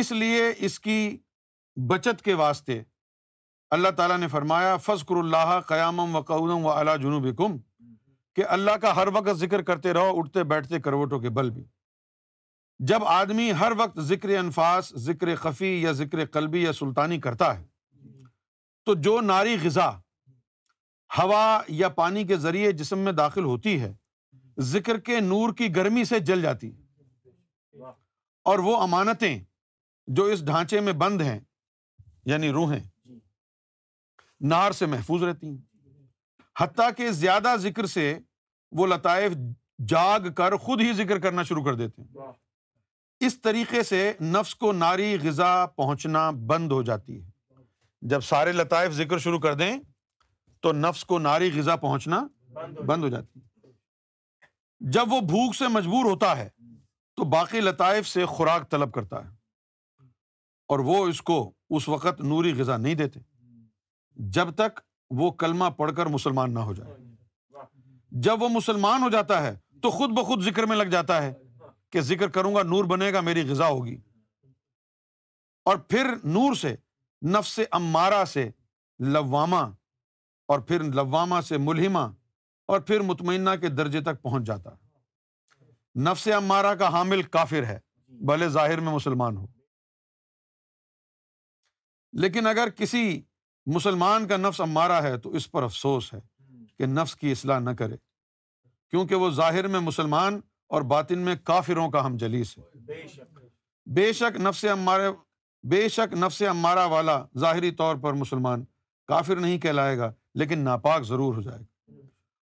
اس 0.00 0.10
لیے 0.12 0.42
اس 0.66 0.78
کی 0.80 0.98
بچت 1.88 2.22
کے 2.24 2.34
واسطے 2.34 2.80
اللہ 3.76 3.88
تعالیٰ 3.96 4.18
نے 4.18 4.28
فرمایا 4.28 4.76
فض 4.82 5.02
کر 5.04 5.16
اللہ 5.16 5.58
قیام 5.68 5.98
و 6.00 6.20
قدم 6.26 6.66
و 6.66 6.70
اعلیٰ 6.70 6.96
جنوب 7.02 7.26
کم 7.38 7.56
کہ 8.36 8.44
اللہ 8.56 8.76
کا 8.82 8.94
ہر 8.96 9.08
وقت 9.12 9.32
ذکر 9.38 9.62
کرتے 9.70 9.92
رہو 9.94 10.18
اٹھتے 10.18 10.44
بیٹھتے 10.52 10.80
کروٹوں 10.80 11.20
کے 11.20 11.28
بل 11.38 11.50
بھی 11.50 11.64
جب 12.88 13.04
آدمی 13.08 13.50
ہر 13.60 13.72
وقت 13.76 14.00
ذکر 14.06 14.28
انفاس 14.38 14.92
ذکر 15.04 15.34
خفی 15.40 15.68
یا 15.82 15.92
ذکر 16.00 16.24
قلبی 16.32 16.62
یا 16.62 16.72
سلطانی 16.78 17.18
کرتا 17.20 17.56
ہے 17.58 17.64
تو 18.86 18.94
جو 19.02 19.20
ناری 19.20 19.56
غذا 19.62 19.88
ہوا 21.18 21.60
یا 21.68 21.88
پانی 21.88 22.24
کے 22.26 22.36
ذریعے 22.36 22.72
جسم 22.80 22.98
میں 23.04 23.12
داخل 23.12 23.44
ہوتی 23.44 23.80
ہے 23.80 23.92
ذکر 24.72 24.98
کے 25.06 25.20
نور 25.20 25.52
کی 25.56 25.74
گرمی 25.76 26.04
سے 26.04 26.18
جل 26.28 26.42
جاتی 26.42 26.70
اور 28.50 28.58
وہ 28.66 28.76
امانتیں 28.82 29.38
جو 30.16 30.24
اس 30.32 30.44
ڈھانچے 30.46 30.80
میں 30.80 30.92
بند 31.04 31.20
ہیں 31.20 31.38
یعنی 32.30 32.50
روحیں 32.52 32.80
نار 34.48 34.72
سے 34.78 34.86
محفوظ 34.86 35.22
رہتی 35.22 35.48
ہیں 35.48 35.56
حتیٰ 36.60 36.90
کہ 36.96 37.10
زیادہ 37.10 37.54
ذکر 37.60 37.86
سے 37.86 38.14
وہ 38.76 38.86
لطائف 38.86 39.32
جاگ 39.88 40.32
کر 40.36 40.56
خود 40.66 40.80
ہی 40.80 40.92
ذکر 40.96 41.18
کرنا 41.20 41.42
شروع 41.48 41.64
کر 41.64 41.74
دیتے 41.74 42.02
ہیں 42.02 42.32
اس 43.24 43.40
طریقے 43.42 43.82
سے 43.82 44.00
نفس 44.20 44.54
کو 44.54 44.72
ناری 44.72 45.16
غذا 45.22 45.54
پہنچنا 45.76 46.30
بند 46.46 46.72
ہو 46.72 46.80
جاتی 46.90 47.16
ہے 47.20 47.62
جب 48.08 48.20
سارے 48.22 48.52
لطائف 48.52 48.92
ذکر 48.92 49.18
شروع 49.18 49.38
کر 49.40 49.54
دیں 49.54 49.76
تو 50.62 50.72
نفس 50.72 51.04
کو 51.04 51.18
ناری 51.18 51.50
غذا 51.58 51.76
پہنچنا 51.84 52.26
بند 52.86 53.04
ہو 53.04 53.08
جاتی 53.08 53.40
ہے 53.40 54.84
جب 54.92 55.12
وہ 55.12 55.20
بھوک 55.28 55.54
سے 55.56 55.68
مجبور 55.68 56.04
ہوتا 56.10 56.36
ہے 56.38 56.48
تو 57.16 57.24
باقی 57.32 57.60
لطائف 57.60 58.06
سے 58.08 58.24
خوراک 58.32 58.70
طلب 58.70 58.92
کرتا 58.94 59.24
ہے 59.24 59.28
اور 60.74 60.78
وہ 60.88 61.06
اس 61.08 61.22
کو 61.22 61.38
اس 61.76 61.88
وقت 61.88 62.20
نوری 62.20 62.52
غذا 62.58 62.76
نہیں 62.76 62.94
دیتے 62.94 63.20
جب 64.36 64.54
تک 64.56 64.80
وہ 65.20 65.30
کلمہ 65.40 65.64
پڑھ 65.76 65.92
کر 65.96 66.06
مسلمان 66.18 66.54
نہ 66.54 66.58
ہو 66.68 66.74
جائے 66.74 66.94
جب 68.28 68.42
وہ 68.42 68.48
مسلمان 68.48 69.02
ہو 69.02 69.08
جاتا 69.10 69.42
ہے 69.42 69.54
تو 69.82 69.90
خود 69.90 70.10
بخود 70.18 70.42
ذکر 70.44 70.66
میں 70.66 70.76
لگ 70.76 70.90
جاتا 70.90 71.22
ہے 71.22 71.32
کہ 71.92 72.00
ذکر 72.10 72.28
کروں 72.36 72.54
گا 72.54 72.62
نور 72.62 72.84
بنے 72.90 73.12
گا 73.12 73.20
میری 73.30 73.48
غذا 73.50 73.66
ہوگی 73.68 73.96
اور 75.70 75.78
پھر 75.88 76.06
نور 76.36 76.54
سے 76.60 76.74
نفس 77.34 77.58
امارہ 77.78 78.24
سے 78.32 78.48
لوامہ 79.12 79.64
اور 80.54 80.58
پھر 80.66 80.82
لوامہ 80.94 81.40
سے 81.48 81.58
ملحمہ 81.58 82.06
اور 82.74 82.80
پھر 82.86 83.00
مطمئنہ 83.10 83.50
کے 83.60 83.68
درجے 83.68 84.00
تک 84.04 84.20
پہنچ 84.22 84.44
جاتا 84.46 84.70
نفس 86.08 86.26
امارہ 86.36 86.74
کا 86.78 86.88
حامل 86.92 87.22
کافر 87.38 87.64
ہے 87.66 87.78
بھلے 88.30 88.48
ظاہر 88.56 88.80
میں 88.86 88.92
مسلمان 88.92 89.36
ہو 89.36 89.46
لیکن 92.22 92.46
اگر 92.46 92.68
کسی 92.76 93.02
مسلمان 93.74 94.26
کا 94.28 94.36
نفس 94.36 94.60
امارا 94.60 95.02
ہے 95.02 95.16
تو 95.20 95.30
اس 95.36 95.50
پر 95.52 95.62
افسوس 95.62 96.12
ہے 96.14 96.18
کہ 96.78 96.86
نفس 96.86 97.14
کی 97.16 97.32
اصلاح 97.32 97.58
نہ 97.60 97.70
کرے 97.78 97.96
کیونکہ 98.90 99.14
وہ 99.22 99.30
ظاہر 99.38 99.66
میں 99.74 99.80
مسلمان 99.80 100.40
اور 100.74 100.82
باطن 100.92 101.18
میں 101.24 101.34
کافروں 101.44 101.88
کا 101.90 102.04
ہم 102.06 102.16
جلیس 102.20 102.56
ہے 102.58 103.22
بے 103.96 104.12
شک 104.12 104.36
نفس 104.40 104.64
ہمارے 104.72 105.02
بے 105.70 105.88
شک 105.88 106.14
نفس 106.22 106.42
ہمارا 106.50 106.84
والا 106.94 107.22
ظاہری 107.40 107.70
طور 107.80 107.96
پر 108.02 108.12
مسلمان 108.22 108.64
کافر 109.08 109.36
نہیں 109.40 109.58
کہلائے 109.58 109.96
گا 109.98 110.10
لیکن 110.40 110.58
ناپاک 110.64 111.02
ضرور 111.06 111.34
ہو 111.34 111.42
جائے 111.42 111.58
گا 111.58 111.98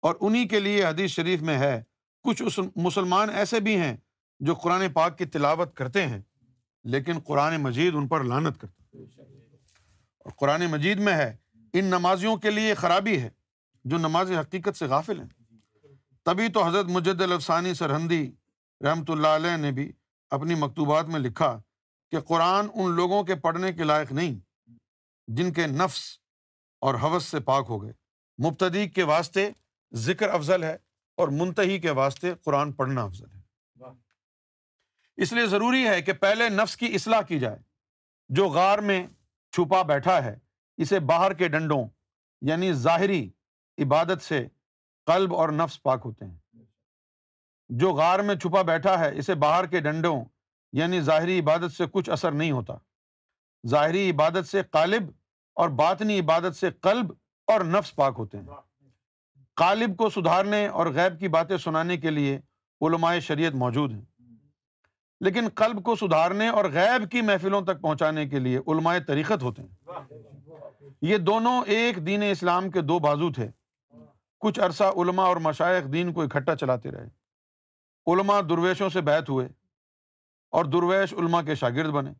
اور 0.06 0.14
انہیں 0.28 0.48
کے 0.48 0.60
لیے 0.60 0.84
حدیث 0.84 1.10
شریف 1.10 1.42
میں 1.50 1.58
ہے 1.58 1.80
کچھ 2.24 2.42
مسلمان 2.86 3.30
ایسے 3.42 3.60
بھی 3.68 3.76
ہیں 3.80 3.96
جو 4.48 4.54
قرآن 4.62 4.88
پاک 4.92 5.16
کی 5.18 5.24
تلاوت 5.36 5.74
کرتے 5.76 6.06
ہیں 6.06 6.20
لیکن 6.94 7.18
قرآن 7.26 7.56
مجید 7.62 7.94
ان 7.96 8.08
پر 8.08 8.24
لانت 8.32 8.60
کرتے 8.60 9.04
قرآن 10.38 10.66
مجید 10.70 10.98
میں 11.08 11.12
ہے 11.14 11.34
ان 11.78 11.84
نمازیوں 11.90 12.36
کے 12.44 12.50
لیے 12.50 12.74
خرابی 12.82 13.20
ہے 13.20 13.28
جو 13.90 13.98
نماز 13.98 14.30
حقیقت 14.32 14.76
سے 14.76 14.86
غافل 14.94 15.20
ہیں 15.20 15.28
تبھی 16.26 16.48
تو 16.54 16.64
حضرت 16.66 16.86
مجد 16.90 17.20
الفسانی 17.22 17.72
سرحندی 17.78 18.20
رحمۃ 18.84 19.08
اللہ 19.10 19.34
علیہ 19.40 19.56
نے 19.56 19.70
بھی 19.72 19.90
اپنی 20.36 20.54
مکتوبات 20.58 21.08
میں 21.14 21.18
لکھا 21.20 21.48
کہ 22.10 22.20
قرآن 22.30 22.68
ان 22.74 22.90
لوگوں 22.94 23.22
کے 23.24 23.34
پڑھنے 23.44 23.72
کے 23.72 23.84
لائق 23.84 24.10
نہیں 24.12 24.34
جن 25.36 25.52
کے 25.58 25.66
نفس 25.82 26.00
اور 26.86 26.94
حوث 27.02 27.24
سے 27.24 27.40
پاک 27.50 27.66
ہو 27.68 27.82
گئے 27.82 27.92
مبتدی 28.46 28.86
کے 28.96 29.02
واسطے 29.10 29.48
ذکر 30.08 30.28
افضل 30.40 30.64
ہے 30.64 30.74
اور 31.22 31.28
منتحی 31.42 31.78
کے 31.86 31.90
واسطے 32.00 32.32
قرآن 32.44 32.72
پڑھنا 32.80 33.02
افضل 33.02 33.30
ہے 33.34 33.90
اس 35.26 35.32
لیے 35.32 35.46
ضروری 35.54 35.86
ہے 35.86 36.00
کہ 36.08 36.12
پہلے 36.26 36.48
نفس 36.56 36.76
کی 36.82 36.94
اصلاح 37.00 37.20
کی 37.28 37.38
جائے 37.46 37.58
جو 38.40 38.48
غار 38.58 38.78
میں 38.90 39.00
چھپا 39.56 39.82
بیٹھا 39.94 40.22
ہے 40.24 40.36
اسے 40.84 40.98
باہر 41.12 41.32
کے 41.42 41.48
ڈنڈوں 41.56 41.82
یعنی 42.50 42.72
ظاہری 42.88 43.24
عبادت 43.84 44.22
سے 44.22 44.46
قلب 45.06 45.34
اور 45.34 45.48
نفس 45.58 45.82
پاک 45.82 46.02
ہوتے 46.04 46.24
ہیں 46.24 46.36
جو 47.82 47.92
غار 47.98 48.18
میں 48.30 48.34
چھپا 48.42 48.62
بیٹھا 48.70 48.98
ہے 48.98 49.10
اسے 49.18 49.34
باہر 49.44 49.66
کے 49.70 49.80
ڈنڈوں 49.86 50.16
یعنی 50.80 51.00
ظاہری 51.10 51.38
عبادت 51.40 51.72
سے 51.76 51.84
کچھ 51.92 52.10
اثر 52.16 52.32
نہیں 52.40 52.50
ہوتا 52.52 52.74
ظاہری 53.72 54.10
عبادت 54.10 54.48
سے 54.48 54.62
قالب 54.76 55.10
اور 55.62 55.68
باطنی 55.82 56.18
عبادت 56.20 56.56
سے 56.56 56.70
قلب 56.86 57.12
اور 57.52 57.60
نفس 57.74 57.94
پاک 57.94 58.14
ہوتے 58.18 58.38
ہیں 58.38 58.44
قالب 59.62 59.96
کو 59.98 60.08
سدھارنے 60.14 60.66
اور 60.80 60.86
غیب 60.94 61.18
کی 61.20 61.28
باتیں 61.36 61.56
سنانے 61.64 61.96
کے 61.96 62.10
لیے 62.10 62.38
علماء 62.86 63.18
شریعت 63.28 63.54
موجود 63.64 63.92
ہیں 63.94 64.04
لیکن 65.26 65.48
قلب 65.60 65.82
کو 65.84 65.94
سدھارنے 65.96 66.48
اور 66.60 66.64
غیب 66.72 67.10
کی 67.10 67.20
محفلوں 67.28 67.60
تک 67.68 67.80
پہنچانے 67.82 68.26
کے 68.32 68.38
لیے 68.46 68.58
علماء 68.72 68.94
طریقت 69.06 69.42
ہوتے 69.42 69.62
ہیں 69.62 70.04
یہ 71.10 71.16
دونوں 71.28 71.60
ایک 71.76 72.04
دین 72.06 72.22
اسلام 72.30 72.70
کے 72.70 72.80
دو 72.90 72.98
بازو 73.06 73.32
تھے 73.38 73.48
کچھ 74.44 74.58
عرصہ 74.60 74.84
علماء 75.02 75.24
اور 75.26 75.36
مشائق 75.44 75.92
دین 75.92 76.12
کو 76.12 76.22
اکٹھا 76.22 76.54
چلاتے 76.56 76.90
رہے 76.92 77.08
علماء 78.12 78.40
درویشوں 78.48 78.88
سے 78.96 79.00
بیت 79.10 79.28
ہوئے 79.30 79.46
اور 80.58 80.64
درویش 80.72 81.12
علماء 81.18 81.40
کے 81.46 81.54
شاگرد 81.60 81.90
بنے 81.92 82.10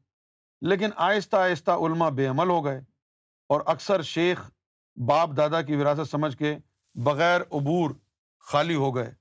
لیکن 0.71 0.91
آہستہ 1.09 1.37
آہستہ 1.37 1.71
علماء 1.87 2.09
بے 2.21 2.27
عمل 2.27 2.49
ہو 2.51 2.65
گئے 2.65 2.81
اور 3.55 3.61
اکثر 3.75 4.03
شیخ 4.13 4.51
باپ 5.09 5.37
دادا 5.37 5.61
کی 5.63 5.77
وراثت 5.77 6.11
سمجھ 6.11 6.37
کے 6.37 6.57
بغیر 7.09 7.41
عبور 7.59 7.91
خالی 8.51 8.75
ہو 8.85 8.95
گئے 8.97 9.13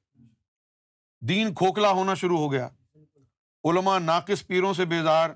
دین 1.29 1.53
کھوکھلا 1.59 1.91
ہونا 1.99 2.13
شروع 2.21 2.37
ہو 2.37 2.51
گیا 2.51 2.67
علماء 3.69 3.97
ناقص 3.99 4.45
پیروں 4.47 4.73
سے 4.79 4.85
بیزار 4.95 5.29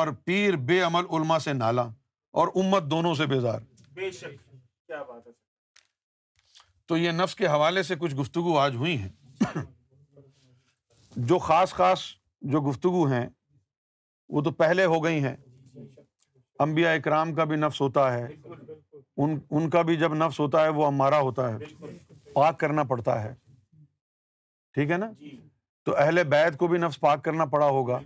اور 0.00 0.08
پیر 0.24 0.56
بے 0.68 0.80
عمل 0.82 1.06
علماء 1.16 1.38
سے 1.44 1.52
نالا 1.52 1.82
اور 2.40 2.48
امت 2.62 2.90
دونوں 2.90 3.14
سے 3.20 3.26
بیزار 3.26 3.60
بے 3.94 4.10
شک 4.10 4.34
کیا 4.86 5.02
بات 5.02 5.26
ہے 5.26 5.32
تو 6.88 6.96
یہ 6.96 7.10
نفس 7.12 7.34
کے 7.34 7.46
حوالے 7.48 7.82
سے 7.82 7.94
کچھ 7.98 8.14
گفتگو 8.14 8.58
آج 8.58 8.74
ہوئی 8.76 8.96
ہیں 8.98 9.08
جو 11.30 11.38
خاص 11.46 11.72
خاص 11.74 12.00
جو 12.52 12.60
گفتگو 12.70 13.04
ہیں 13.12 13.26
وہ 14.34 14.40
تو 14.42 14.50
پہلے 14.62 14.84
ہو 14.92 15.02
گئی 15.04 15.22
ہیں 15.24 15.36
امبیا 16.64 16.92
اکرام 16.92 17.34
کا 17.34 17.44
بھی 17.44 17.56
نفس 17.56 17.80
ہوتا 17.80 18.12
ہے 18.12 18.26
ان 19.26 19.68
کا 19.70 19.82
بھی 19.88 19.96
جب 19.96 20.14
نفس 20.14 20.40
ہوتا 20.40 20.62
ہے 20.64 20.68
وہ 20.78 20.86
ہمارا 20.86 21.18
ہوتا 21.20 21.48
ہے 21.54 21.74
پاک 22.34 22.58
کرنا 22.60 22.82
پڑتا 22.92 23.22
ہے 23.22 23.34
ٹھیک 24.74 24.90
ہے 24.90 24.96
نا 24.96 25.10
تو 25.84 25.96
اہل 25.98 26.22
بیت 26.28 26.56
کو 26.58 26.66
بھی 26.68 26.78
نفس 26.78 27.00
پاک 27.00 27.22
کرنا 27.24 27.44
پڑا 27.52 27.66
ہوگا 27.78 27.98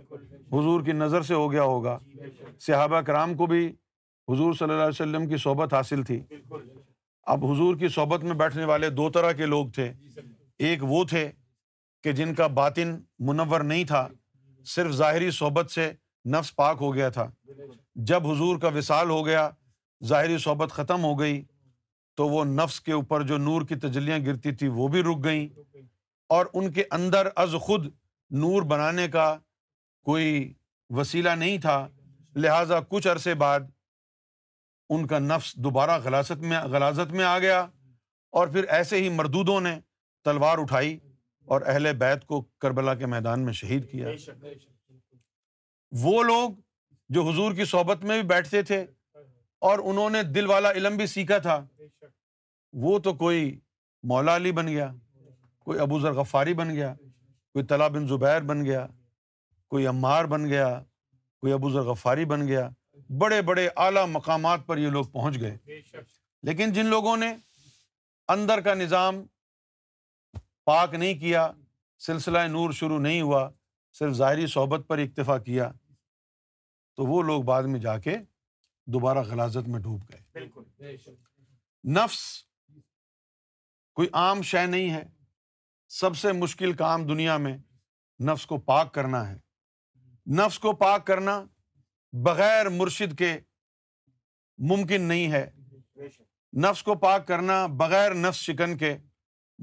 حضور 0.53 0.83
کی 0.85 0.91
نظر 0.91 1.21
سے 1.29 1.33
ہو 1.33 1.51
گیا 1.51 1.63
ہوگا 1.73 1.97
صحابہ 2.65 2.97
اکرام 2.97 3.35
کو 3.37 3.45
بھی 3.53 3.65
حضور 4.31 4.53
صلی 4.53 4.69
اللہ 4.71 4.81
علیہ 4.83 5.01
وسلم 5.01 5.27
کی 5.29 5.37
صحبت 5.43 5.73
حاصل 5.73 6.03
تھی 6.09 6.21
اب 7.33 7.43
حضور 7.45 7.75
کی 7.77 7.87
صحبت 7.95 8.23
میں 8.23 8.33
بیٹھنے 8.35 8.63
والے 8.65 8.89
دو 8.89 9.09
طرح 9.13 9.31
کے 9.37 9.45
لوگ 9.45 9.67
تھے 9.75 9.91
ایک 10.67 10.83
وہ 10.89 11.03
تھے 11.09 11.29
کہ 12.03 12.11
جن 12.19 12.33
کا 12.35 12.47
باطن 12.61 12.95
منور 13.27 13.61
نہیں 13.71 13.83
تھا 13.87 14.07
صرف 14.75 14.91
ظاہری 14.95 15.29
صحبت 15.31 15.71
سے 15.71 15.91
نفس 16.31 16.55
پاک 16.55 16.77
ہو 16.81 16.93
گیا 16.95 17.09
تھا 17.09 17.29
جب 18.09 18.27
حضور 18.27 18.59
کا 18.59 18.67
وصال 18.75 19.09
ہو 19.09 19.25
گیا 19.25 19.49
ظاہری 20.07 20.37
صحبت 20.43 20.71
ختم 20.71 21.03
ہو 21.03 21.19
گئی 21.19 21.41
تو 22.17 22.27
وہ 22.27 22.43
نفس 22.45 22.79
کے 22.81 22.91
اوپر 22.93 23.21
جو 23.27 23.37
نور 23.37 23.61
کی 23.67 23.75
تجلیاں 23.87 24.17
گرتی 24.25 24.51
تھیں 24.55 24.69
وہ 24.69 24.87
بھی 24.95 25.03
رک 25.03 25.23
گئیں 25.23 25.47
اور 26.35 26.45
ان 26.53 26.71
کے 26.71 26.83
اندر 26.97 27.27
از 27.43 27.55
خود 27.61 27.85
نور 28.41 28.61
بنانے 28.71 29.07
کا 29.11 29.33
کوئی 30.05 30.53
وسیلہ 30.97 31.29
نہیں 31.37 31.57
تھا 31.61 31.87
لہٰذا 32.35 32.79
کچھ 32.89 33.07
عرصے 33.07 33.33
بعد 33.43 33.59
ان 34.95 35.05
کا 35.07 35.17
نفس 35.19 35.53
دوبارہ 35.65 35.97
غلاثت 36.03 36.39
میں 36.51 36.59
غلازت 36.71 37.11
میں 37.13 37.23
آ 37.25 37.37
گیا 37.39 37.59
اور 38.39 38.47
پھر 38.55 38.63
ایسے 38.77 38.97
ہی 39.03 39.09
مردودوں 39.17 39.59
نے 39.67 39.73
تلوار 40.25 40.57
اٹھائی 40.61 40.97
اور 41.53 41.61
اہل 41.73 41.91
بیت 41.99 42.25
کو 42.31 42.41
کربلا 42.61 42.93
کے 42.95 43.05
میدان 43.13 43.45
میں 43.45 43.53
شہید 43.59 43.89
کیا 43.91 44.07
وہ 46.01 46.21
لوگ 46.23 46.49
جو 47.15 47.23
حضور 47.29 47.53
کی 47.55 47.65
صحبت 47.71 48.03
میں 48.09 48.17
بھی 48.21 48.27
بیٹھتے 48.27 48.61
تھے 48.71 48.83
اور 49.69 49.79
انہوں 49.91 50.09
نے 50.17 50.23
دل 50.37 50.45
والا 50.49 50.71
علم 50.81 50.97
بھی 50.97 51.05
سیکھا 51.13 51.37
تھا 51.47 51.59
وہ 52.87 52.97
تو 53.07 53.13
کوئی 53.23 53.49
مولا 54.13 54.35
علی 54.35 54.51
بن 54.59 54.67
گیا 54.67 54.91
کوئی 55.65 55.79
ابو 55.87 55.99
ذر 56.01 56.11
غفاری 56.19 56.53
بن 56.63 56.75
گیا 56.75 56.93
کوئی 57.53 57.63
بن 57.93 58.07
زبیر 58.07 58.41
بن 58.51 58.63
گیا 58.65 58.85
کوئی 59.69 59.87
عمار 59.87 60.25
بن 60.35 60.47
گیا 60.49 60.67
کوئی 61.41 61.53
ابو 61.53 61.71
ذر 61.73 61.89
غفاری 61.93 62.25
بن 62.35 62.47
گیا 62.47 62.69
بڑے 63.19 63.41
بڑے 63.45 63.67
اعلیٰ 63.83 64.05
مقامات 64.07 64.59
پر 64.65 64.77
یہ 64.77 64.89
لوگ 64.89 65.05
پہنچ 65.13 65.39
گئے 65.41 65.81
لیکن 66.47 66.71
جن 66.73 66.85
لوگوں 66.95 67.15
نے 67.17 67.33
اندر 68.35 68.61
کا 68.65 68.73
نظام 68.73 69.21
پاک 70.65 70.93
نہیں 70.93 71.13
کیا 71.19 71.49
سلسلہ 72.05 72.39
نور 72.51 72.71
شروع 72.73 72.99
نہیں 72.99 73.21
ہوا 73.21 73.49
صرف 73.99 74.13
ظاہری 74.17 74.47
صحبت 74.53 74.87
پر 74.87 74.97
اکتفا 74.99 75.37
کیا 75.49 75.69
تو 76.95 77.05
وہ 77.05 77.21
لوگ 77.23 77.43
بعد 77.43 77.63
میں 77.73 77.79
جا 77.79 77.97
کے 78.05 78.15
دوبارہ 78.93 79.23
غلازت 79.27 79.67
میں 79.69 79.79
ڈوب 79.81 80.03
گئے 80.13 80.45
نفس 82.01 82.19
کوئی 83.95 84.07
عام 84.23 84.41
شے 84.51 84.65
نہیں 84.65 84.91
ہے 84.93 85.03
سب 85.99 86.17
سے 86.17 86.31
مشکل 86.33 86.73
کام 86.83 87.05
دنیا 87.07 87.37
میں 87.37 87.57
نفس 88.29 88.45
کو 88.45 88.57
پاک 88.71 88.93
کرنا 88.93 89.27
ہے 89.29 89.37
نفس 90.41 90.59
کو 90.65 90.71
پاک 90.85 91.05
کرنا 91.07 91.41
بغیر 92.23 92.69
مرشد 92.69 93.17
کے 93.17 93.37
ممکن 94.69 95.01
نہیں 95.07 95.31
ہے 95.31 95.45
نفس 96.63 96.81
کو 96.83 96.95
پاک 96.99 97.27
کرنا 97.27 97.65
بغیر 97.77 98.13
نفس 98.15 98.39
شکن 98.45 98.75
کے 98.77 98.95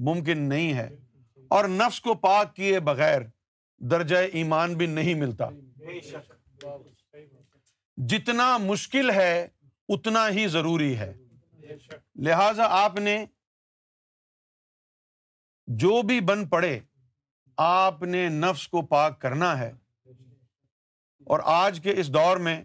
ممکن 0.07 0.38
نہیں 0.49 0.73
ہے 0.76 0.88
اور 1.57 1.64
نفس 1.69 2.00
کو 2.00 2.14
پاک 2.23 2.55
کیے 2.57 2.81
بغیر 2.85 3.21
درجۂ 3.90 4.28
ایمان 4.38 4.75
بھی 4.76 4.87
نہیں 4.87 5.14
ملتا 5.21 5.49
جتنا 8.11 8.57
مشکل 8.62 9.11
ہے 9.14 9.47
اتنا 9.95 10.28
ہی 10.37 10.47
ضروری 10.52 10.97
ہے 10.99 11.12
لہذا 12.26 12.67
آپ 12.83 12.99
نے 13.00 13.25
جو 15.83 16.00
بھی 16.09 16.21
بن 16.28 16.47
پڑے 16.49 16.78
آپ 17.67 18.02
نے 18.02 18.28
نفس 18.33 18.67
کو 18.69 18.83
پاک 18.87 19.21
کرنا 19.21 19.59
ہے 19.59 19.71
اور 21.29 21.41
آج 21.53 21.79
کے 21.83 21.91
اس 22.01 22.09
دور 22.15 22.37
میں 22.45 22.61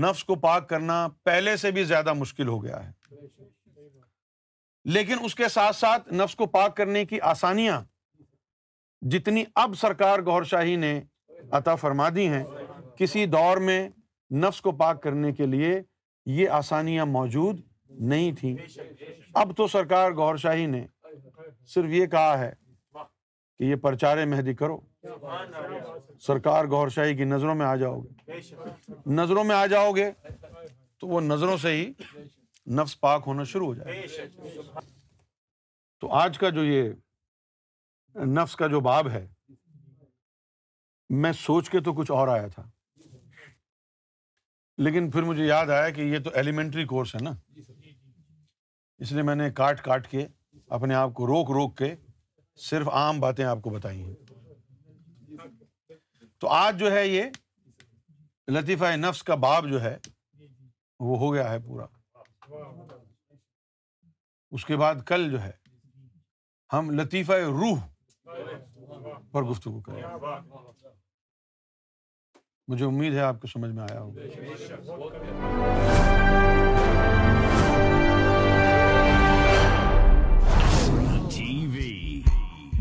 نفس 0.00 0.24
کو 0.24 0.34
پاک 0.40 0.68
کرنا 0.68 0.96
پہلے 1.24 1.56
سے 1.62 1.70
بھی 1.76 1.84
زیادہ 1.84 2.12
مشکل 2.14 2.48
ہو 2.48 2.62
گیا 2.64 2.80
ہے 2.86 3.28
لیکن 4.96 5.24
اس 5.24 5.34
کے 5.34 5.48
ساتھ 5.54 5.76
ساتھ 5.76 6.12
نفس 6.12 6.34
کو 6.36 6.46
پاک 6.56 6.76
کرنے 6.76 7.04
کی 7.10 7.20
آسانیاں 7.30 7.80
جتنی 9.14 9.44
اب 9.64 9.74
سرکار 9.80 10.18
گور 10.26 10.42
شاہی 10.50 10.76
نے 10.84 10.92
عطا 11.58 11.74
فرما 11.84 12.08
دی 12.14 12.26
ہیں 12.34 12.44
کسی 12.98 13.24
دور 13.36 13.56
میں 13.68 13.78
نفس 14.44 14.60
کو 14.62 14.72
پاک 14.82 15.02
کرنے 15.02 15.32
کے 15.40 15.46
لیے 15.56 15.80
یہ 16.40 16.48
آسانیاں 16.60 17.06
موجود 17.18 17.60
نہیں 18.12 18.32
تھیں 18.40 18.54
اب 19.40 19.56
تو 19.56 19.66
سرکار 19.76 20.12
گور 20.16 20.36
شاہی 20.44 20.66
نے 20.74 20.84
صرف 21.74 21.90
یہ 22.00 22.06
کہا 22.14 22.38
ہے 22.38 22.52
کہ 23.62 23.66
یہ 23.66 23.76
پرچار 23.82 24.18
مہدی 24.26 24.52
کرو 24.58 24.76
سرکار 26.26 26.64
گور 26.70 26.88
شاہی 26.94 27.16
کی 27.16 27.24
نظروں 27.24 27.54
میں 27.54 27.64
آ 27.66 27.74
جاؤ 27.82 28.00
گے 28.00 28.88
نظروں 29.16 29.44
میں 29.48 29.54
آ 29.56 29.64
جاؤ 29.72 29.92
گے 29.96 30.10
تو 31.00 31.08
وہ 31.08 31.20
نظروں 31.26 31.56
سے 31.64 31.72
ہی 31.74 31.84
نفس 32.80 32.98
پاک 33.00 33.22
ہونا 33.26 33.44
شروع 33.52 33.66
ہو 33.66 33.74
جائے 33.74 34.02
تو 36.00 36.10
آج 36.22 36.38
کا 36.38 36.48
جو 36.56 36.64
یہ 36.64 36.90
نفس 38.34 38.56
کا 38.56 38.66
جو 38.74 38.80
باب 38.90 39.08
ہے 39.10 39.26
میں 41.22 41.32
سوچ 41.44 41.70
کے 41.70 41.80
تو 41.86 41.92
کچھ 42.02 42.10
اور 42.18 42.28
آیا 42.36 42.46
تھا 42.54 42.66
لیکن 44.84 45.10
پھر 45.10 45.22
مجھے 45.32 45.44
یاد 45.46 45.70
آیا 45.76 45.90
کہ 46.00 46.12
یہ 46.12 46.18
تو 46.24 46.30
ایلیمنٹری 46.42 46.84
کورس 46.94 47.14
ہے 47.14 47.20
نا 47.24 47.32
اس 48.98 49.12
لیے 49.12 49.22
میں 49.30 49.34
نے 49.42 49.50
کاٹ 49.62 49.82
کاٹ 49.84 50.08
کے 50.10 50.26
اپنے 50.78 50.94
آپ 50.94 51.14
کو 51.14 51.26
روک 51.32 51.50
روک 51.58 51.76
کے 51.78 51.94
صرف 52.60 52.88
عام 52.92 53.20
باتیں 53.20 53.44
آپ 53.44 53.58
کو 53.62 53.70
بتائی 53.70 54.02
ہیں 54.02 54.14
تو 56.40 56.48
آج 56.52 56.78
جو 56.78 56.90
ہے 56.92 57.06
یہ 57.06 57.24
لطیفہ 58.52 58.94
نفس 58.96 59.22
کا 59.24 59.34
باب 59.44 59.68
جو 59.70 59.82
ہے 59.82 59.96
وہ 61.04 61.18
ہو 61.18 61.32
گیا 61.34 61.50
ہے 61.52 61.58
پورا 61.66 61.86
اس 64.54 64.64
کے 64.66 64.76
بعد 64.76 64.94
کل 65.06 65.30
جو 65.30 65.42
ہے 65.42 65.50
ہم 66.72 66.90
لطیفہ 66.98 67.32
روح 67.62 67.78
پر 69.32 69.42
گفتگو 69.50 69.80
کریں 69.80 70.02
مجھے 72.68 72.84
امید 72.84 73.14
ہے 73.14 73.20
آپ 73.20 73.40
کو 73.40 73.46
سمجھ 73.54 73.70
میں 73.74 73.82
آیا 73.90 74.00
ہوگا 74.00 75.00